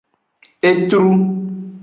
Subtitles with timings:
[0.69, 1.05] Etru.